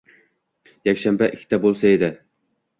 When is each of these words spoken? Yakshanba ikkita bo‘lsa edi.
Yakshanba 0.89 1.29
ikkita 1.37 1.63
bo‘lsa 1.69 1.95
edi. 2.01 2.13